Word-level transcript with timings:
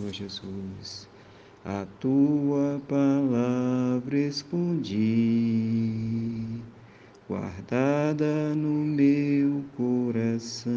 Senhor 0.00 0.12
Jesus. 0.14 1.08
A 1.62 1.86
tua 2.00 2.80
palavra 2.88 4.18
escondi, 4.18 4.96
guardada 7.28 8.54
no 8.54 8.86
meu 8.86 9.62
coração, 9.76 10.72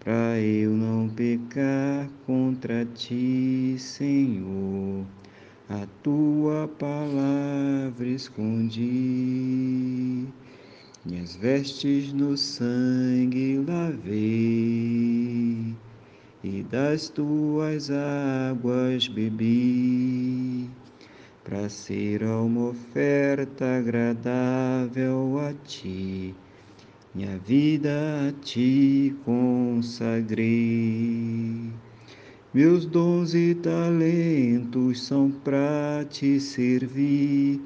para 0.00 0.40
eu 0.40 0.72
não 0.72 1.08
pecar 1.08 2.10
contra 2.26 2.84
ti, 2.86 3.76
Senhor. 3.78 5.06
A 5.70 5.86
tua 6.02 6.68
palavra 6.76 8.08
escondi, 8.08 8.82
minhas 11.06 11.36
vestes 11.36 12.12
no 12.12 12.36
sangue 12.36 13.64
lavei 13.64 15.31
e 16.44 16.62
das 16.64 17.08
tuas 17.08 17.88
águas 17.90 19.06
bebi, 19.06 20.68
para 21.44 21.68
ser 21.68 22.24
uma 22.24 22.70
oferta 22.70 23.78
agradável 23.78 25.38
a 25.38 25.52
ti. 25.64 26.34
Minha 27.14 27.38
vida 27.38 28.28
a 28.28 28.32
ti 28.42 29.14
consagrei. 29.24 30.50
Meus 32.52 32.86
dons 32.86 33.34
e 33.34 33.54
talentos 33.54 35.02
são 35.02 35.30
para 35.30 36.04
te 36.10 36.40
servir. 36.40 37.60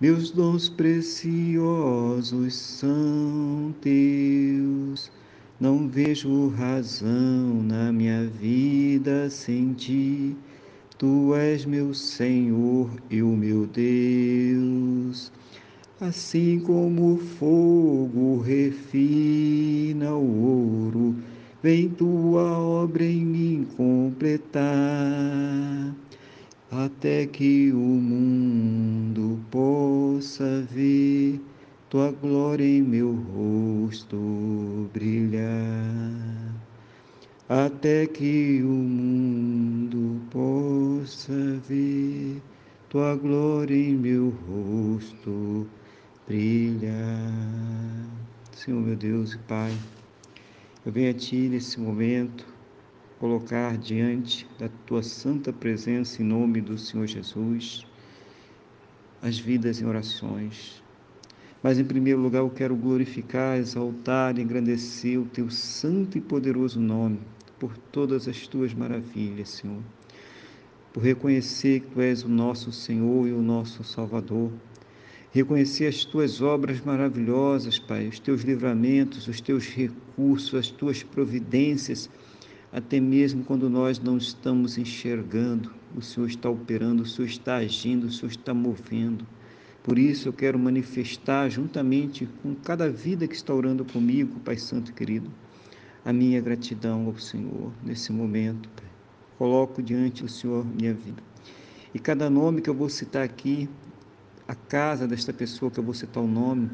Meus 0.00 0.30
dons 0.30 0.68
preciosos 0.68 2.54
são 2.54 3.74
teus 3.80 5.10
não 5.62 5.86
vejo 5.86 6.48
razão 6.48 7.62
na 7.62 7.92
minha 7.92 8.26
vida 8.26 9.30
sem 9.30 9.72
ti. 9.74 10.36
Tu 10.98 11.36
és 11.36 11.64
meu 11.64 11.94
Senhor 11.94 12.90
e 13.08 13.22
o 13.22 13.28
meu 13.28 13.68
Deus. 13.68 15.30
Assim 16.00 16.58
como 16.58 17.14
o 17.14 17.16
fogo 17.16 18.40
refina 18.40 20.12
o 20.12 20.90
ouro, 20.90 21.14
vem 21.62 21.88
tua 21.88 22.58
obra 22.58 23.04
em 23.04 23.24
mim 23.24 23.68
completar, 23.76 24.64
até 26.72 27.24
que 27.24 27.70
o 27.72 27.76
mundo 27.76 29.38
possa 29.48 30.66
ver 30.72 31.40
tua 31.92 32.10
glória 32.10 32.64
em 32.64 32.80
meu 32.80 33.12
rosto 33.12 34.88
brilhar, 34.94 36.54
até 37.46 38.06
que 38.06 38.62
o 38.62 38.66
mundo 38.66 40.18
possa 40.30 41.34
ver 41.68 42.40
tua 42.88 43.14
glória 43.14 43.76
em 43.76 43.94
meu 43.94 44.30
rosto 44.30 45.68
brilhar. 46.26 46.96
Senhor 48.52 48.80
meu 48.80 48.96
Deus 48.96 49.34
e 49.34 49.38
Pai, 49.40 49.76
eu 50.86 50.92
venho 50.92 51.10
a 51.10 51.14
Ti 51.14 51.50
nesse 51.50 51.78
momento 51.78 52.46
colocar 53.18 53.76
diante 53.76 54.48
da 54.58 54.70
Tua 54.86 55.02
santa 55.02 55.52
presença 55.52 56.22
em 56.22 56.24
nome 56.24 56.62
do 56.62 56.78
Senhor 56.78 57.06
Jesus 57.06 57.86
as 59.20 59.38
vidas 59.38 59.78
em 59.82 59.84
orações 59.84 60.81
mas 61.62 61.78
em 61.78 61.84
primeiro 61.84 62.20
lugar 62.20 62.40
eu 62.40 62.50
quero 62.50 62.74
glorificar, 62.74 63.56
exaltar 63.56 64.38
engrandecer 64.38 65.20
o 65.20 65.26
teu 65.26 65.48
santo 65.50 66.18
e 66.18 66.20
poderoso 66.20 66.80
nome 66.80 67.20
por 67.58 67.76
todas 67.78 68.26
as 68.26 68.48
tuas 68.48 68.74
maravilhas, 68.74 69.50
Senhor. 69.50 69.80
Por 70.92 71.04
reconhecer 71.04 71.80
que 71.80 71.86
tu 71.86 72.00
és 72.00 72.24
o 72.24 72.28
nosso 72.28 72.72
Senhor 72.72 73.28
e 73.28 73.32
o 73.32 73.40
nosso 73.40 73.84
Salvador. 73.84 74.50
Reconhecer 75.30 75.86
as 75.86 76.04
tuas 76.04 76.42
obras 76.42 76.80
maravilhosas, 76.80 77.78
Pai, 77.78 78.08
os 78.08 78.18
teus 78.18 78.42
livramentos, 78.42 79.28
os 79.28 79.40
teus 79.40 79.68
recursos, 79.68 80.54
as 80.54 80.70
tuas 80.70 81.04
providências, 81.04 82.10
até 82.72 82.98
mesmo 82.98 83.44
quando 83.44 83.70
nós 83.70 84.00
não 84.00 84.18
estamos 84.18 84.76
enxergando, 84.76 85.72
o 85.96 86.02
Senhor 86.02 86.26
está 86.26 86.50
operando, 86.50 87.04
o 87.04 87.06
Senhor 87.06 87.28
está 87.28 87.56
agindo, 87.56 88.08
o 88.08 88.12
Senhor 88.12 88.30
está 88.30 88.52
movendo. 88.52 89.24
Por 89.82 89.98
isso 89.98 90.28
eu 90.28 90.32
quero 90.32 90.58
manifestar, 90.58 91.50
juntamente 91.50 92.28
com 92.40 92.54
cada 92.54 92.88
vida 92.88 93.26
que 93.26 93.34
está 93.34 93.52
orando 93.52 93.84
comigo, 93.84 94.38
Pai 94.40 94.56
Santo 94.56 94.92
querido, 94.92 95.28
a 96.04 96.12
minha 96.12 96.40
gratidão 96.40 97.06
ao 97.06 97.18
Senhor 97.18 97.72
nesse 97.82 98.12
momento. 98.12 98.68
Pai. 98.76 98.86
Coloco 99.38 99.82
diante 99.82 100.22
do 100.22 100.28
Senhor 100.28 100.64
minha 100.64 100.94
vida. 100.94 101.20
E 101.92 101.98
cada 101.98 102.30
nome 102.30 102.60
que 102.60 102.70
eu 102.70 102.74
vou 102.74 102.88
citar 102.88 103.24
aqui, 103.24 103.68
a 104.46 104.54
casa 104.54 105.06
desta 105.08 105.32
pessoa 105.32 105.70
que 105.70 105.80
eu 105.80 105.84
vou 105.84 105.94
citar 105.94 106.22
o 106.22 106.28
nome, 106.28 106.70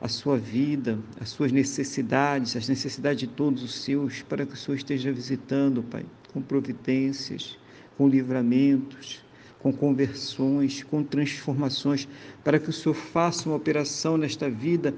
a 0.00 0.08
sua 0.08 0.38
vida, 0.38 0.98
as 1.20 1.28
suas 1.28 1.52
necessidades, 1.52 2.56
as 2.56 2.68
necessidades 2.68 3.20
de 3.20 3.26
todos 3.26 3.62
os 3.62 3.74
seus, 3.74 4.22
para 4.22 4.46
que 4.46 4.54
o 4.54 4.56
Senhor 4.56 4.76
esteja 4.76 5.12
visitando, 5.12 5.82
Pai, 5.82 6.04
com 6.32 6.40
providências, 6.40 7.58
com 7.96 8.08
livramentos, 8.08 9.23
com 9.64 9.72
conversões, 9.72 10.82
com 10.82 11.02
transformações, 11.02 12.06
para 12.44 12.58
que 12.58 12.68
o 12.68 12.72
Senhor 12.72 12.94
faça 12.94 13.48
uma 13.48 13.56
operação 13.56 14.18
nesta 14.18 14.50
vida, 14.50 14.94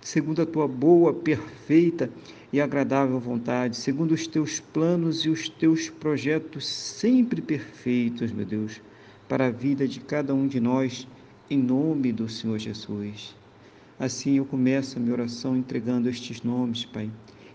segundo 0.00 0.42
a 0.42 0.46
tua 0.46 0.66
boa, 0.66 1.14
perfeita 1.14 2.10
e 2.52 2.60
agradável 2.60 3.20
vontade, 3.20 3.76
segundo 3.76 4.10
os 4.10 4.26
teus 4.26 4.58
planos 4.58 5.20
e 5.20 5.28
os 5.28 5.48
teus 5.48 5.88
projetos 5.90 6.66
sempre 6.66 7.40
perfeitos, 7.40 8.32
meu 8.32 8.44
Deus, 8.44 8.80
para 9.28 9.46
a 9.46 9.50
vida 9.52 9.86
de 9.86 10.00
cada 10.00 10.34
um 10.34 10.48
de 10.48 10.58
nós, 10.58 11.06
em 11.48 11.58
nome 11.58 12.12
do 12.12 12.28
Senhor 12.28 12.58
Jesus. 12.58 13.36
Assim 13.96 14.38
eu 14.38 14.44
começo 14.44 14.98
a 14.98 15.00
minha 15.00 15.14
oração 15.14 15.56
entregando 15.56 16.08
estes 16.08 16.42
nomes, 16.42 16.84
Pai, 16.84 17.08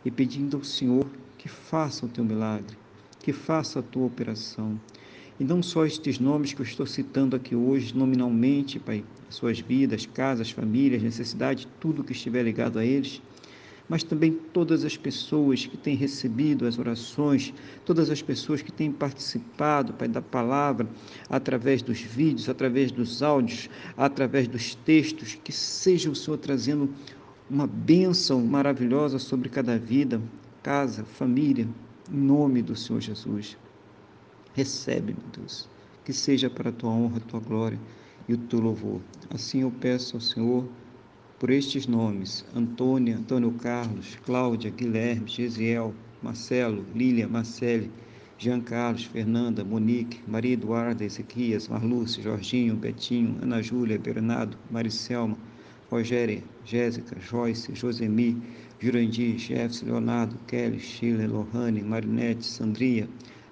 e 0.06 0.10
pedindo 0.10 0.56
ao 0.56 0.64
Senhor 0.64 1.06
que 1.38 1.50
faça 1.50 2.06
o 2.06 2.10
teu 2.10 2.24
milagre, 2.24 2.78
que 3.20 3.34
faça 3.34 3.80
a 3.80 3.84
tua 3.84 4.06
operação 4.06 4.80
e 5.40 5.44
não 5.46 5.64
só 5.64 5.86
estes 5.86 6.20
nomes 6.20 6.54
que 6.54 6.62
eu 6.62 6.66
estou 6.66 6.86
citando 6.86 7.34
aqui 7.34 7.56
hoje, 7.56 7.96
nominalmente, 7.96 8.78
Pai, 8.78 9.06
suas 9.30 9.60
vidas, 9.60 10.06
casas, 10.06 10.52
famílias, 10.52 11.02
necessidade, 11.02 11.68
tudo 11.80 12.04
que 12.04 12.12
estiver 12.12 12.44
ligado 12.44 12.78
a 12.78 12.84
eles, 12.84 13.22
mas 13.88 14.04
também 14.04 14.34
todas 14.54 14.84
as 14.84 14.98
pessoas 14.98 15.66
que 15.66 15.78
têm 15.78 15.96
recebido 15.96 16.68
as 16.68 16.78
orações, 16.78 17.54
todas 17.86 18.10
as 18.10 18.22
pessoas 18.22 18.62
que 18.62 18.72
têm 18.72 18.92
participado, 18.92 19.94
Pai, 19.94 20.10
da 20.10 20.22
palavra, 20.22 20.86
através 21.30 21.82
dos 21.82 22.02
vídeos, 22.02 22.50
através 22.50 22.92
dos 22.92 23.24
áudios, 23.24 23.70
através 23.96 24.46
dos 24.46 24.76
textos, 24.76 25.40
que 25.42 25.54
seja 25.54 26.12
o 26.12 26.16
Senhor 26.16 26.38
trazendo 26.38 26.90
uma 27.50 27.66
bênção 27.66 28.42
maravilhosa 28.46 29.18
sobre 29.18 29.48
cada 29.48 29.78
vida, 29.80 30.22
casa, 30.62 31.06
família, 31.06 31.68
em 32.12 32.18
nome 32.18 32.62
do 32.62 32.76
Senhor 32.76 33.00
Jesus. 33.00 33.58
Recebe, 34.60 35.14
meu 35.14 35.32
Deus, 35.38 35.70
que 36.04 36.12
seja 36.12 36.50
para 36.50 36.68
a 36.68 36.74
tua 36.74 36.90
honra, 36.90 37.16
a 37.16 37.22
tua 37.22 37.40
glória 37.40 37.80
e 38.28 38.34
o 38.34 38.38
teu 38.38 38.60
louvor. 38.60 39.00
Assim 39.30 39.62
eu 39.62 39.72
peço 39.72 40.18
ao 40.18 40.22
Senhor 40.22 40.68
por 41.40 41.50
estes 41.50 41.88
nomes: 41.88 42.44
Antônia, 42.54 43.16
Antônio 43.16 43.54
Carlos, 43.54 44.18
Cláudia, 44.26 44.70
Guilherme, 44.70 45.30
Gesiel, 45.30 45.96
Marcelo, 46.22 46.86
Lília, 46.94 47.26
Marcele, 47.26 47.90
Jean 48.38 48.60
Carlos, 48.60 49.06
Fernanda, 49.06 49.64
Monique, 49.64 50.20
Maria 50.28 50.56
Eduarda, 50.56 51.06
Ezequias, 51.06 51.70
Marlúcia, 51.70 52.22
Jorginho, 52.22 52.76
Betinho, 52.76 53.38
Ana 53.42 53.64
Júlia, 53.64 53.98
Bernardo, 53.98 54.58
Maricelma, 54.70 55.38
Rogéria, 55.90 56.44
Jéssica, 56.66 57.18
Joyce, 57.18 57.74
Josemi, 57.74 58.36
Jurandir, 58.78 59.38
Jefferson, 59.38 59.86
Leonardo, 59.86 60.38
Kelly, 60.48 60.80
Sheila, 60.82 61.26
Lohane, 61.28 61.82
Marinete, 61.82 62.46
Sandria, 62.46 63.08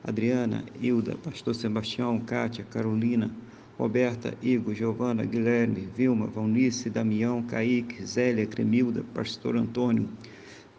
Adriana, 0.08 0.64
Hilda, 0.82 1.18
Pastor 1.18 1.54
Sebastião, 1.54 2.18
Kátia, 2.22 2.64
Carolina, 2.64 3.30
Roberta, 3.78 4.34
Igor, 4.42 4.74
Giovana, 4.74 5.26
Guilherme, 5.26 5.90
Vilma, 5.98 6.28
Valnice, 6.28 6.90
Damião, 6.90 7.44
Caíque, 7.44 8.06
Zélia, 8.06 8.46
Cremilda, 8.46 9.04
Pastor 9.14 9.58
Antônio, 9.58 10.08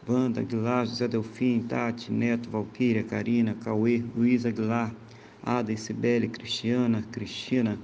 Wanda, 0.08 0.40
Aguilar, 0.40 0.86
José 0.86 1.06
Delfim, 1.06 1.60
Tati, 1.60 2.10
Neto, 2.10 2.48
Valquíria, 2.48 3.02
Karina, 3.02 3.54
Cauê, 3.62 4.02
Luiz 4.16 4.46
Aguilar, 4.46 4.94
Ada, 5.42 5.74
Isabelle, 5.74 6.28
Cristiana, 6.28 7.04
Cristina, 7.12 7.78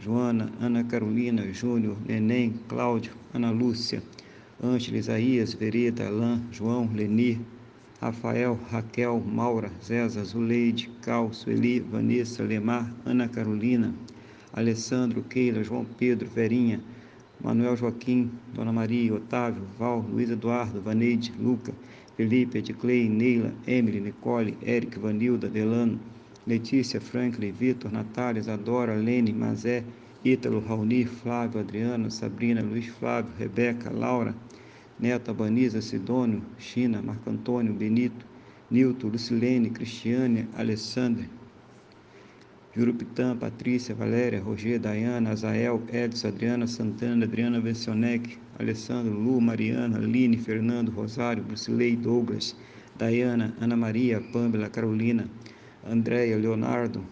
Joana, 0.00 0.52
Ana 0.60 0.84
Carolina, 0.84 1.52
Júnior, 1.52 1.96
Neném, 2.06 2.54
Cláudio, 2.68 3.12
Ana 3.34 3.50
Lúcia, 3.50 4.00
Ângela, 4.62 4.98
Isaías, 4.98 5.52
Vereda, 5.52 6.06
Alain, 6.06 6.40
João, 6.52 6.88
Lenir, 6.94 7.40
Rafael, 8.00 8.58
Raquel, 8.72 9.20
Maura, 9.20 9.70
Zéza, 9.82 10.24
Zuleide, 10.24 10.88
Cal, 11.02 11.34
Sueli, 11.34 11.80
Vanessa, 11.80 12.42
Lemar, 12.42 12.90
Ana 13.04 13.28
Carolina, 13.28 13.92
Alessandro, 14.54 15.22
Keila, 15.22 15.62
João 15.62 15.84
Pedro, 15.84 16.26
Verinha, 16.26 16.80
Manuel 17.44 17.76
Joaquim, 17.76 18.30
Dona 18.54 18.72
Maria, 18.72 19.12
Otávio, 19.12 19.62
Val, 19.78 20.00
Luiz 20.00 20.30
Eduardo, 20.30 20.80
Vaneide, 20.80 21.30
Luca, 21.38 21.74
Felipe, 22.16 22.56
Edclei, 22.56 23.06
Neila, 23.06 23.52
Emily, 23.66 24.00
Nicole, 24.00 24.56
Eric, 24.62 24.98
Vanilda, 24.98 25.46
Delano, 25.50 26.00
Letícia, 26.46 27.02
Franklin, 27.02 27.52
Vitor, 27.52 27.92
Natália, 27.92 28.40
Isadora, 28.40 28.94
Lene, 28.94 29.30
Mazé, 29.34 29.84
Ítalo, 30.24 30.60
Raoni, 30.66 31.04
Flávio, 31.04 31.60
Adriano, 31.60 32.08
Sabrina, 32.08 32.62
Luiz 32.62 32.86
Flávio, 32.88 33.30
Rebeca, 33.38 33.90
Laura, 33.90 34.34
Neto, 35.00 35.30
Abaniza, 35.30 35.80
Sidônio, 35.80 36.42
China, 36.58 37.00
Marco 37.00 37.30
Antônio, 37.30 37.72
Benito, 37.72 38.26
Nilton, 38.70 39.10
Lucilene, 39.10 39.70
Cristiane, 39.70 40.46
Alessandra, 40.54 41.24
Jurupitã, 42.76 43.34
Patrícia, 43.34 43.94
Valéria, 43.94 44.42
Roger, 44.42 44.78
Dayana, 44.78 45.30
Azael, 45.30 45.80
Edson, 45.90 46.28
Adriana 46.28 46.66
Santana, 46.66 47.24
Adriana 47.24 47.60
Vencionec, 47.60 48.38
Alessandro, 48.58 49.14
Lu, 49.14 49.40
Mariana, 49.40 49.98
Line, 49.98 50.36
Fernando, 50.36 50.92
Rosário, 50.92 51.42
Brucilei, 51.42 51.96
Douglas, 51.96 52.54
Dayana, 52.98 53.54
Ana 53.58 53.76
Maria, 53.76 54.20
Pamela, 54.20 54.68
Carolina, 54.68 55.26
Andréia, 55.84 56.36
Leonardo, 56.36 57.02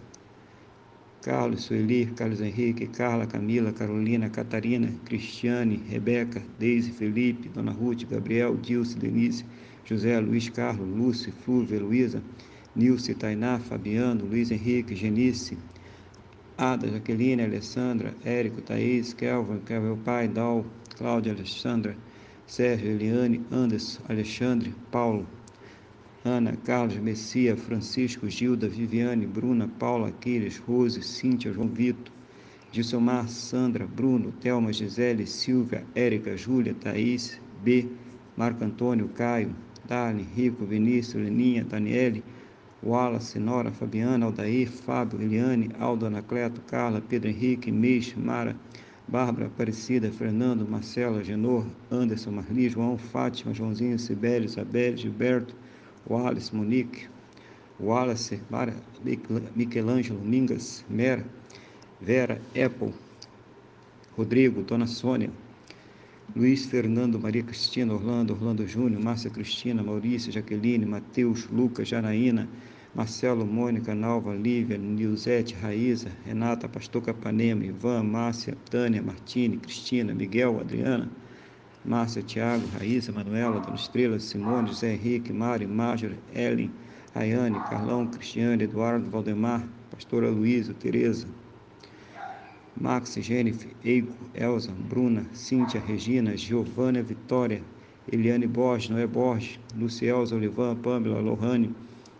Carlos, 1.21 1.65
Sueli, 1.65 2.07
Carlos 2.15 2.41
Henrique, 2.41 2.87
Carla, 2.87 3.27
Camila, 3.27 3.73
Carolina, 3.73 4.31
Catarina, 4.31 4.89
Cristiane, 5.05 5.81
Rebeca, 5.89 6.41
Deise, 6.59 6.93
Felipe, 6.93 7.49
Dona 7.49 7.73
Ruth, 7.73 8.07
Gabriel, 8.07 8.55
Dilce, 8.57 8.97
Denise, 8.97 9.45
José, 9.85 10.21
Luiz 10.21 10.49
Carlos, 10.49 10.87
Lúcio, 10.87 11.33
Flúvia, 11.33 11.81
Luísa, 11.81 12.23
Nilce, 12.77 13.15
Tainá, 13.15 13.59
Fabiano, 13.59 14.25
Luiz 14.25 14.53
Henrique, 14.53 14.95
Genice, 14.95 15.57
Ada, 16.57 16.89
Jaqueline, 16.89 17.43
Alessandra, 17.43 18.15
Érico, 18.25 18.61
Thaís, 18.63 19.13
Kelvin, 19.13 19.61
Kelvin, 19.63 19.97
pai, 20.05 20.29
Dal, 20.29 20.65
Cláudia, 20.97 21.33
Alexandra, 21.33 21.97
Sérgio, 22.47 22.91
Eliane, 22.91 23.45
Anderson, 23.51 24.05
Alexandre, 24.09 24.73
Paulo, 24.93 25.27
Ana, 26.25 26.57
Carlos, 26.65 26.97
Messia, 26.97 27.57
Francisco, 27.57 28.29
Gilda, 28.29 28.69
Viviane, 28.69 29.25
Bruna, 29.25 29.69
Paula, 29.79 30.09
Aquiles, 30.09 30.59
Rose, 30.59 31.01
Cíntia, 31.01 31.53
João 31.53 31.69
Vitor, 31.69 32.13
Gilsomar, 32.73 33.29
Sandra, 33.29 33.87
Bruno, 33.87 34.33
Thelma, 34.41 34.73
Gisele, 34.73 35.27
Silvia, 35.27 35.87
Érica, 35.95 36.37
Júlia, 36.37 36.75
Thaís, 36.75 37.41
B, 37.63 37.89
Marco 38.37 38.65
Antônio, 38.65 39.09
Caio, 39.09 39.55
Darlene, 39.87 40.27
Rico, 40.35 40.65
Vinícius, 40.67 41.23
Leninha, 41.23 41.63
Daniele, 41.65 42.25
Wallace, 42.83 43.39
Nora, 43.39 43.71
Fabiana, 43.71 44.27
Aldair, 44.27 44.69
Fábio, 44.69 45.23
Eliane, 45.23 45.71
Aldo, 45.79 46.07
Anacleto, 46.07 46.61
Carla, 46.63 47.01
Pedro 47.01 47.31
Henrique, 47.31 47.71
Meis, 47.71 48.13
Mara, 48.15 48.57
Bárbara, 49.07 49.47
Aparecida, 49.47 50.11
Fernando, 50.11 50.67
Marcela, 50.67 51.23
Genor, 51.23 51.65
Anderson, 51.91 52.33
Marli, 52.33 52.69
João, 52.69 52.99
Fátima, 52.99 53.55
Joãozinho, 53.55 53.99
Sibeli, 54.01 54.47
Isabel, 54.47 54.97
Gilberto, 54.97 55.55
Wallace, 56.09 56.53
Monique, 56.53 57.09
Wallace, 57.79 58.41
Mara, 58.51 58.75
Michelangelo, 59.55 60.19
Mingas, 60.21 60.83
Mera, 60.89 61.25
Vera, 62.01 62.41
Apple, 62.57 62.95
Rodrigo, 64.17 64.63
Dona 64.63 64.87
Sônia, 64.87 65.31
Luiz 66.35 66.67
Fernando, 66.67 67.19
Maria 67.19 67.43
Cristina, 67.43 67.93
Orlando, 67.93 68.33
Orlando 68.33 68.67
Júnior, 68.67 69.01
Márcia 69.01 69.31
Cristina, 69.31 69.83
Maurício, 69.83 70.33
Jaqueline, 70.33 70.87
Matheus, 70.87 71.47
Lucas, 71.51 71.89
Janaína, 71.89 72.49
Marcelo, 72.95 73.45
Mônica, 73.47 73.95
Nalva, 73.95 74.35
Lívia, 74.35 74.77
Nilzete, 74.79 75.55
Raíza, 75.61 76.11
Renata, 76.27 76.69
Pastor 76.69 77.03
Capanema, 77.03 77.65
Ivan, 77.65 78.07
Márcia, 78.11 78.57
Tânia, 78.71 79.03
Martine, 79.03 79.59
Cristina, 79.59 80.15
Miguel, 80.15 80.59
Adriana, 80.61 81.11
Márcia, 81.89 82.23
Tiago, 82.23 82.67
Raíza, 82.79 83.13
Manuela, 83.13 83.61
Dona 83.61 83.75
Estrela, 83.75 84.21
Simone, 84.21 84.69
José 84.69 84.93
Henrique, 84.93 85.33
Mari, 85.33 85.67
Marjorie, 85.67 86.19
Ellen, 86.35 86.71
Rayane, 87.15 87.59
Carlão, 87.61 88.07
Cristiane, 88.07 88.65
Eduardo, 88.65 89.09
Valdemar, 89.09 89.67
Pastora 89.91 90.29
Luísa, 90.29 90.75
Tereza, 90.75 91.27
Max, 92.79 93.17
Jennifer, 93.23 93.71
Eigo, 93.83 94.13
Elza, 94.35 94.71
Bruna, 94.71 95.25
Cíntia, 95.33 95.81
Regina, 95.81 96.37
Giovânia, 96.37 97.03
Vitória, 97.03 97.63
Eliane 98.13 98.47
Borges, 98.47 98.91
Noé 98.91 99.07
Borges, 99.07 99.59
Lucielza, 99.75 100.37
Olivan, 100.37 100.77
Pamela, 100.77 101.21
Lohane, 101.23 101.75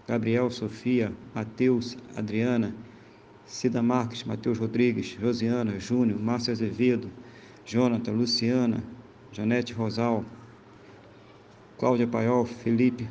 Gabriel, 0.07 0.51
Sofia, 0.51 1.13
Mateus, 1.35 1.95
Adriana, 2.17 2.75
Cida 3.47 3.83
Marques, 3.83 4.25
Mateus 4.25 4.57
Rodrigues, 4.57 5.15
Josiana, 5.21 5.79
Júnior, 5.79 6.19
Márcia 6.19 6.53
Azevedo, 6.53 7.11
Jonathan, 7.67 8.17
Luciana, 8.17 8.83
Janete 9.39 9.73
Rosal, 9.73 10.25
Cláudia 11.79 12.09
Paiol, 12.09 12.45
Felipe, 12.45 13.09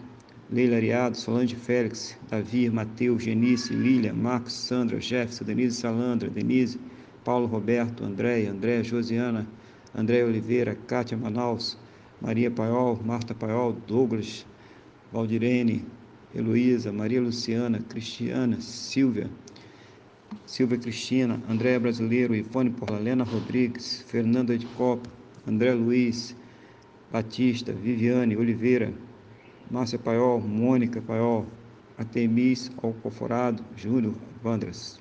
Leila 0.52 0.76
Ariado, 0.76 1.16
Solange 1.16 1.56
Félix, 1.56 2.18
Davi, 2.30 2.70
Mateus, 2.70 3.24
Genice, 3.24 3.74
Lília, 3.74 4.14
Marcos, 4.14 4.52
Sandra, 4.52 5.00
Jefferson, 5.00 5.48
Denise 5.48 5.80
Salandra, 5.80 6.30
Denise, 6.30 6.78
Paulo 7.24 7.48
Roberto, 7.48 8.04
Andréia, 8.04 8.52
André, 8.52 8.84
Josiana, 8.84 9.48
André 9.96 10.22
Oliveira, 10.26 10.76
Cátia 10.76 11.18
Manaus, 11.18 11.78
Maria 12.20 12.52
Paiol, 12.52 13.00
Marta 13.06 13.34
Paiol, 13.34 13.78
Douglas, 13.88 14.46
Valdirene, 15.14 15.86
Heloísa, 16.36 16.92
Maria 16.92 17.22
Luciana, 17.22 17.80
Cristiana, 17.88 18.60
Silvia, 18.60 19.30
Silvia 20.46 20.78
Cristina, 20.78 21.42
Andréia 21.48 21.80
Brasileiro, 21.80 22.36
Ivone 22.36 22.72
Porlalena 22.72 23.24
Rodrigues, 23.24 24.02
Fernanda 24.10 24.58
de 24.58 24.66
Copa, 24.76 25.10
André 25.48 25.74
Luiz, 25.74 26.36
Batista, 27.10 27.72
Viviane 27.72 28.36
Oliveira, 28.36 28.94
Márcia 29.72 29.98
Paiol, 29.98 30.42
Mônica 30.42 31.02
Paiol, 31.02 31.46
Artemis 31.98 32.70
Alcoforado, 32.84 33.64
Júnior 33.74 34.14
Vandras. 34.44 35.00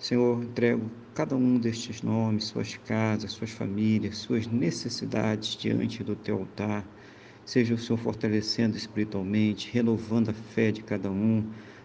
Senhor, 0.00 0.42
entrego 0.42 0.90
cada 1.14 1.36
um 1.36 1.60
destes 1.60 2.02
nomes, 2.02 2.46
suas 2.46 2.76
casas, 2.76 3.30
suas 3.30 3.52
famílias, 3.52 4.18
suas 4.18 4.48
necessidades 4.48 5.56
diante 5.56 6.02
do 6.02 6.16
teu 6.16 6.38
altar. 6.38 6.84
Seja 7.44 7.72
o 7.72 7.78
Senhor 7.78 7.98
fortalecendo 7.98 8.76
espiritualmente, 8.76 9.70
renovando 9.72 10.30
a 10.30 10.34
fé 10.34 10.72
de 10.72 10.82
cada 10.82 11.08
um. 11.08 11.44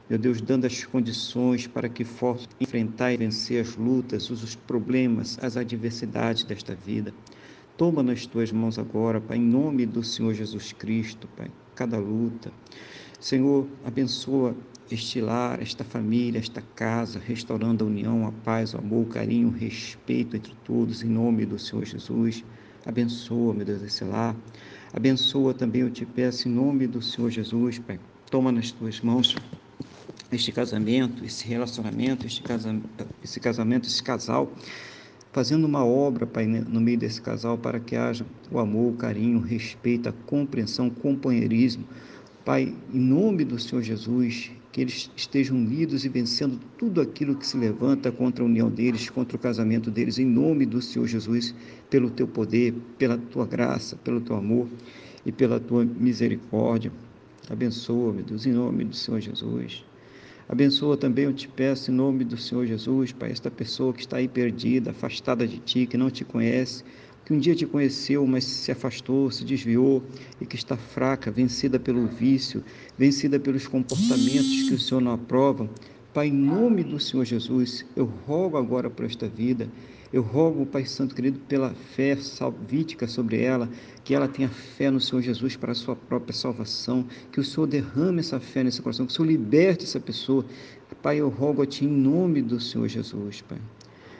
Meu 0.09 0.17
Deus, 0.17 0.41
dando 0.41 0.65
as 0.65 0.83
condições 0.83 1.67
para 1.67 1.87
que 1.87 2.03
possam 2.03 2.47
enfrentar 2.59 3.13
e 3.13 3.17
vencer 3.17 3.61
as 3.61 3.75
lutas, 3.75 4.31
os 4.31 4.55
problemas, 4.55 5.37
as 5.43 5.55
adversidades 5.55 6.43
desta 6.43 6.73
vida. 6.73 7.13
Toma 7.77 8.03
nas 8.03 8.25
tuas 8.25 8.51
mãos 8.51 8.77
agora, 8.77 9.19
Pai, 9.19 9.37
em 9.37 9.41
nome 9.41 9.85
do 9.85 10.03
Senhor 10.03 10.33
Jesus 10.33 10.71
Cristo, 10.73 11.27
Pai, 11.35 11.49
cada 11.75 11.97
luta. 11.97 12.51
Senhor, 13.19 13.67
abençoa 13.85 14.55
este 14.91 15.21
lar, 15.21 15.61
esta 15.61 15.83
família, 15.83 16.39
esta 16.39 16.61
casa, 16.75 17.19
restaurando 17.19 17.83
a 17.83 17.87
união, 17.87 18.27
a 18.27 18.31
paz, 18.31 18.73
o 18.73 18.77
amor, 18.77 19.03
o 19.03 19.09
carinho, 19.09 19.47
o 19.47 19.51
respeito 19.51 20.35
entre 20.35 20.53
todos, 20.63 21.01
em 21.03 21.07
nome 21.07 21.45
do 21.45 21.57
Senhor 21.57 21.85
Jesus. 21.85 22.43
Abençoa, 22.85 23.53
meu 23.53 23.65
Deus, 23.65 23.81
esse 23.83 24.03
lar. 24.03 24.35
Abençoa 24.93 25.53
também, 25.53 25.81
eu 25.81 25.89
te 25.89 26.05
peço, 26.05 26.49
em 26.49 26.51
nome 26.51 26.87
do 26.87 27.01
Senhor 27.01 27.29
Jesus, 27.29 27.79
Pai. 27.79 27.99
Toma 28.29 28.51
nas 28.51 28.71
tuas 28.71 28.99
mãos 29.01 29.35
este 30.31 30.51
casamento, 30.51 31.23
esse 31.23 31.47
relacionamento, 31.47 32.25
este 32.25 32.41
casamento, 32.41 32.89
esse 33.23 33.39
casamento, 33.39 33.87
esse 33.87 34.01
casal, 34.01 34.51
fazendo 35.31 35.65
uma 35.65 35.85
obra, 35.85 36.25
Pai, 36.25 36.45
no 36.45 36.81
meio 36.81 36.97
desse 36.97 37.21
casal, 37.21 37.57
para 37.57 37.79
que 37.79 37.95
haja 37.95 38.25
o 38.51 38.59
amor, 38.59 38.93
o 38.93 38.97
carinho, 38.97 39.39
o 39.39 39.41
respeito, 39.41 40.09
a 40.09 40.13
compreensão, 40.25 40.87
o 40.87 40.91
companheirismo. 40.91 41.85
Pai, 42.43 42.73
em 42.93 42.99
nome 42.99 43.45
do 43.45 43.59
Senhor 43.59 43.81
Jesus, 43.81 44.51
que 44.71 44.81
eles 44.81 45.11
estejam 45.15 45.55
unidos 45.55 46.05
e 46.05 46.09
vencendo 46.09 46.59
tudo 46.77 47.01
aquilo 47.01 47.35
que 47.35 47.45
se 47.45 47.57
levanta 47.57 48.11
contra 48.11 48.43
a 48.43 48.47
união 48.47 48.69
deles, 48.69 49.09
contra 49.09 49.35
o 49.37 49.39
casamento 49.39 49.91
deles, 49.91 50.17
em 50.17 50.25
nome 50.25 50.65
do 50.65 50.81
Senhor 50.81 51.07
Jesus, 51.07 51.53
pelo 51.89 52.09
teu 52.09 52.27
poder, 52.27 52.73
pela 52.97 53.17
tua 53.17 53.45
graça, 53.45 53.95
pelo 53.97 54.21
teu 54.21 54.35
amor 54.35 54.67
e 55.25 55.31
pela 55.31 55.59
tua 55.59 55.85
misericórdia. 55.85 56.91
Abençoa, 57.49 58.13
meu 58.13 58.23
Deus, 58.23 58.45
em 58.45 58.53
nome 58.53 58.85
do 58.85 58.95
Senhor 58.95 59.19
Jesus. 59.19 59.83
Abençoa 60.49 60.97
também, 60.97 61.25
eu 61.25 61.33
te 61.33 61.47
peço, 61.47 61.91
em 61.91 61.93
nome 61.93 62.23
do 62.23 62.35
Senhor 62.35 62.65
Jesus, 62.65 63.11
Pai, 63.11 63.31
esta 63.31 63.49
pessoa 63.49 63.93
que 63.93 64.01
está 64.01 64.17
aí 64.17 64.27
perdida, 64.27 64.91
afastada 64.91 65.47
de 65.47 65.59
ti, 65.59 65.85
que 65.85 65.95
não 65.95 66.09
te 66.09 66.25
conhece, 66.25 66.83
que 67.25 67.33
um 67.33 67.39
dia 67.39 67.55
te 67.55 67.65
conheceu, 67.65 68.25
mas 68.25 68.43
se 68.43 68.71
afastou, 68.71 69.31
se 69.31 69.45
desviou 69.45 70.03
e 70.41 70.45
que 70.45 70.55
está 70.55 70.75
fraca, 70.75 71.31
vencida 71.31 71.79
pelo 71.79 72.07
vício, 72.07 72.63
vencida 72.97 73.39
pelos 73.39 73.67
comportamentos 73.67 74.63
que 74.67 74.73
o 74.73 74.79
Senhor 74.79 74.99
não 74.99 75.13
aprova. 75.13 75.69
Pai, 76.13 76.27
em 76.27 76.33
nome 76.33 76.83
do 76.83 76.99
Senhor 76.99 77.23
Jesus, 77.23 77.85
eu 77.95 78.05
rogo 78.27 78.57
agora 78.57 78.89
por 78.89 79.05
esta 79.05 79.29
vida, 79.29 79.69
eu 80.13 80.21
rogo, 80.21 80.65
Pai 80.65 80.85
Santo 80.85 81.15
querido, 81.15 81.39
pela 81.39 81.69
fé 81.69 82.15
salvítica 82.17 83.07
sobre 83.07 83.41
ela, 83.41 83.69
que 84.03 84.13
ela 84.13 84.27
tenha 84.27 84.49
fé 84.49 84.91
no 84.91 84.99
Senhor 84.99 85.21
Jesus 85.21 85.55
para 85.55 85.71
a 85.71 85.75
sua 85.75 85.95
própria 85.95 86.33
salvação, 86.33 87.05
que 87.31 87.39
o 87.39 87.43
Senhor 87.43 87.65
derrame 87.65 88.19
essa 88.19 88.39
fé 88.39 88.63
nesse 88.63 88.81
coração, 88.81 89.05
que 89.05 89.13
o 89.13 89.15
Senhor 89.15 89.27
liberte 89.27 89.85
essa 89.85 89.99
pessoa. 89.99 90.45
Pai, 91.01 91.17
eu 91.17 91.29
rogo 91.29 91.61
a 91.61 91.65
Ti 91.65 91.85
em 91.85 91.87
nome 91.87 92.41
do 92.41 92.59
Senhor 92.59 92.87
Jesus, 92.87 93.41
Pai. 93.41 93.57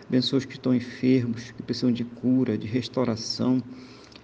Abençoa 0.08 0.40
os 0.40 0.46
que 0.46 0.54
estão 0.54 0.74
enfermos, 0.74 1.52
que 1.52 1.62
precisam 1.62 1.92
de 1.92 2.04
cura, 2.04 2.58
de 2.58 2.68
restauração. 2.68 3.62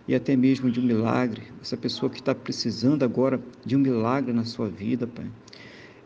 e 0.08 0.16
até 0.16 0.38
mesmo 0.38 0.72
de 0.72 0.80
um 0.80 0.84
milagre. 0.84 1.44
Essa 1.62 1.76
pessoa 1.76 2.10
que 2.10 2.20
está 2.20 2.34
precisando 2.34 3.04
agora 3.04 3.42
de 3.66 3.76
um 3.76 3.80
milagre 3.80 4.32
na 4.32 4.46
sua 4.46 4.70
vida, 4.70 5.06
Pai. 5.06 5.26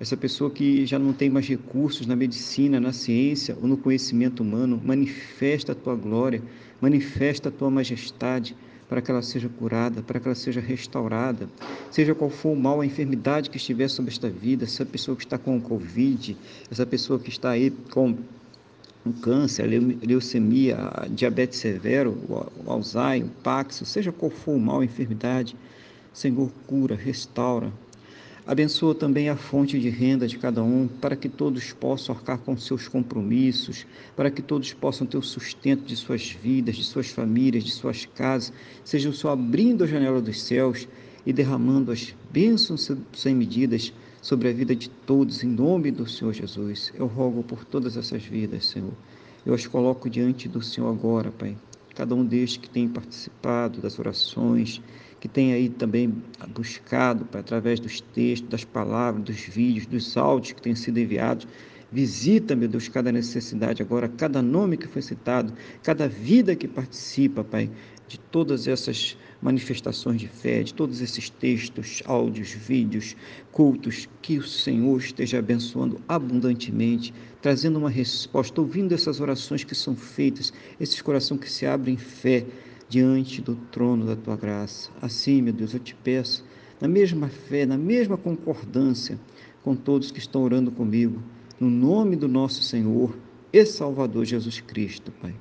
Essa 0.02 0.18
pessoa 0.18 0.50
que 0.50 0.84
já 0.84 0.98
não 0.98 1.14
tem 1.14 1.30
mais 1.30 1.48
recursos 1.48 2.08
na 2.08 2.16
medicina, 2.16 2.80
na 2.80 2.92
ciência 2.92 3.56
ou 3.62 3.68
no 3.68 3.78
conhecimento 3.78 4.42
humano, 4.42 4.82
manifesta 4.84 5.74
a 5.74 5.76
tua 5.76 5.96
glória, 5.96 6.42
manifesta 6.82 7.50
a 7.50 7.52
tua 7.52 7.70
majestade 7.70 8.58
para 8.90 9.00
que 9.00 9.12
ela 9.12 9.22
seja 9.22 9.48
curada, 9.48 10.02
para 10.02 10.20
que 10.20 10.28
ela 10.28 10.34
seja 10.34 10.60
restaurada. 10.60 11.48
Seja 11.92 12.16
qual 12.16 12.32
for 12.32 12.50
o 12.50 12.56
mal, 12.56 12.82
a 12.82 12.86
enfermidade 12.86 13.52
que 13.52 13.58
estiver 13.58 13.88
sobre 13.90 14.10
esta 14.10 14.28
vida, 14.28 14.64
essa 14.64 14.84
pessoa 14.84 15.16
que 15.16 15.24
está 15.24 15.38
com 15.38 15.56
o 15.56 15.62
Covid, 15.62 16.36
essa 16.72 16.84
pessoa 16.84 17.20
que 17.20 17.30
está 17.30 17.52
aí 17.52 17.70
com 17.92 18.18
o 19.06 19.14
câncer, 19.14 19.66
a 19.66 19.68
leucemia, 20.08 20.78
a 20.96 21.08
diabetes 21.10 21.60
severo, 21.60 22.18
o 22.28 22.72
Alzheimer, 22.72 23.28
o 23.28 23.44
Paxo, 23.44 23.86
seja 23.86 24.12
qual 24.12 24.32
for 24.32 24.56
o 24.56 24.60
mal, 24.60 24.80
a 24.80 24.86
enfermidade, 24.86 25.56
Senhor, 26.12 26.52
cura, 26.66 26.96
restaura. 26.96 27.72
Abençoa 28.46 28.96
também 28.96 29.30
a 29.30 29.36
fonte 29.36 29.80
de 29.80 29.90
renda 29.90 30.28
de 30.28 30.40
cada 30.40 30.64
um, 30.64 30.88
para 30.88 31.16
que 31.16 31.30
todos 31.30 31.72
possam 31.74 32.16
arcar 32.16 32.40
com 32.40 32.58
seus 32.58 32.88
compromissos, 32.88 33.86
para 34.16 34.32
que 34.32 34.42
todos 34.42 34.74
possam 34.74 35.06
ter 35.06 35.18
o 35.18 35.22
sustento 35.22 35.84
de 35.86 35.96
suas 35.96 36.32
vidas, 36.32 36.76
de 36.76 36.84
suas 36.84 37.10
famílias, 37.10 37.64
de 37.64 37.72
suas 37.72 38.06
casas. 38.06 38.52
Seja 38.84 39.10
o 39.10 39.14
Senhor 39.14 39.34
abrindo 39.34 39.84
a 39.84 39.88
janela 39.88 40.20
dos 40.20 40.42
céus 40.42 40.88
e 41.24 41.32
derramando 41.32 41.92
as 41.92 42.16
bênçãos 42.32 42.92
sem 43.14 43.36
medidas 43.36 43.94
sobre 44.24 44.50
a 44.50 44.54
vida 44.54 44.76
de 44.76 44.90
todos, 44.90 45.44
em 45.44 45.48
nome 45.48 45.92
do 45.92 46.10
Senhor 46.10 46.34
Jesus. 46.34 46.92
Eu 46.98 47.06
rogo 47.06 47.44
por 47.44 47.64
todas 47.64 47.96
essas 47.96 48.24
vidas, 48.24 48.66
Senhor. 48.66 48.94
Eu 49.46 49.54
as 49.54 49.68
coloco 49.68 50.10
diante 50.10 50.50
do 50.50 50.64
Senhor 50.64 50.90
agora, 50.90 51.32
Pai. 51.32 51.56
Cada 51.96 52.16
um 52.16 52.26
destes 52.26 52.58
que 52.58 52.70
tem 52.70 52.88
participado 52.88 53.82
das 53.82 54.00
orações, 54.00 54.82
que 55.20 55.28
tem 55.28 55.54
aí 55.54 55.70
também 55.70 56.14
buscado, 56.50 57.28
através 57.38 57.80
dos 57.80 58.02
textos, 58.02 58.50
das 58.50 58.64
palavras, 58.64 59.24
dos 59.24 59.42
vídeos, 59.42 59.86
dos 59.86 60.18
áudios 60.18 60.54
que 60.54 60.62
têm 60.62 60.76
sido 60.76 61.00
enviados. 61.00 61.48
Visita, 61.92 62.56
meu 62.56 62.70
Deus, 62.70 62.88
cada 62.88 63.12
necessidade 63.12 63.82
agora, 63.82 64.08
cada 64.08 64.42
nome 64.42 64.78
que 64.78 64.88
foi 64.88 65.02
citado, 65.02 65.54
cada 65.84 66.08
vida 66.08 66.56
que 66.56 66.68
participa, 66.68 67.44
Pai, 67.44 67.70
de 68.12 68.20
todas 68.20 68.68
essas 68.68 69.18
manifestações 69.42 70.20
de 70.20 70.28
fé, 70.28 70.62
de 70.64 70.74
todos 70.74 71.00
esses 71.00 71.30
textos, 71.30 72.04
áudios, 72.06 72.50
vídeos, 72.52 73.16
cultos, 73.54 74.10
que 74.22 74.38
o 74.38 74.44
Senhor 74.44 75.00
esteja 75.00 75.40
abençoando 75.40 76.02
abundantemente, 76.10 77.14
trazendo 77.42 77.80
uma 77.80 77.90
resposta, 77.90 78.60
ouvindo 78.60 78.94
essas 78.94 79.22
orações 79.22 79.64
que 79.64 79.74
são 79.74 79.96
feitas, 79.96 80.52
esses 80.78 81.02
corações 81.02 81.40
que 81.40 81.50
se 81.50 81.66
abrem 81.66 81.94
em 81.94 81.98
fé 81.98 82.46
diante 82.90 83.42
do 83.42 83.56
trono 83.56 84.06
da 84.06 84.18
tua 84.18 84.36
graça. 84.36 84.92
Assim, 85.02 85.42
meu 85.42 85.54
Deus, 85.54 85.74
eu 85.74 85.80
te 85.80 85.96
peço, 85.96 86.44
na 86.82 86.90
mesma 86.90 87.30
fé, 87.30 87.66
na 87.66 87.78
mesma 87.78 88.18
concordância 88.18 89.18
com 89.64 89.74
todos 89.74 90.12
que 90.12 90.20
estão 90.20 90.44
orando 90.44 90.70
comigo, 90.70 91.24
no 91.58 91.70
nome 91.70 92.18
do 92.18 92.28
nosso 92.28 92.62
Senhor 92.62 93.18
e 93.54 93.66
Salvador 93.66 94.26
Jesus 94.26 94.60
Cristo, 94.60 95.14
Pai. 95.22 95.34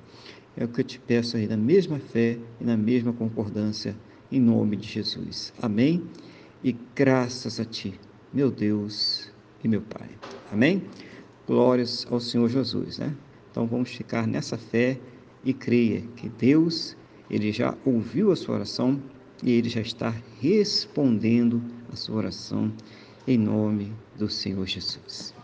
É 0.56 0.64
o 0.64 0.68
que 0.68 0.80
eu 0.80 0.84
te 0.84 0.98
peço 0.98 1.36
aí, 1.36 1.46
na 1.46 1.56
mesma 1.56 1.98
fé 1.98 2.38
e 2.60 2.64
na 2.64 2.76
mesma 2.76 3.12
concordância, 3.12 3.96
em 4.30 4.40
nome 4.40 4.76
de 4.76 4.86
Jesus. 4.86 5.52
Amém? 5.60 6.02
E 6.62 6.76
graças 6.94 7.58
a 7.58 7.64
Ti, 7.64 7.94
meu 8.32 8.50
Deus 8.50 9.32
e 9.62 9.68
meu 9.68 9.80
Pai. 9.80 10.08
Amém? 10.52 10.82
Glórias 11.46 12.06
ao 12.10 12.20
Senhor 12.20 12.48
Jesus, 12.48 12.98
né? 12.98 13.14
Então 13.50 13.66
vamos 13.66 13.90
ficar 13.90 14.26
nessa 14.26 14.58
fé 14.58 14.98
e 15.44 15.54
creia 15.54 16.02
que 16.16 16.28
Deus, 16.28 16.96
Ele 17.30 17.50
já 17.50 17.76
ouviu 17.84 18.30
a 18.30 18.36
sua 18.36 18.56
oração 18.56 19.00
e 19.42 19.52
Ele 19.52 19.68
já 19.68 19.80
está 19.80 20.14
respondendo 20.40 21.62
a 21.92 21.96
sua 21.96 22.16
oração 22.16 22.72
em 23.26 23.38
nome 23.38 23.92
do 24.18 24.28
Senhor 24.28 24.66
Jesus. 24.66 25.39